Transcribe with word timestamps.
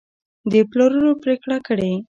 د 0.51 0.53
پلورلو 0.71 1.11
پرېکړه 1.23 1.57
کړې 1.67 1.91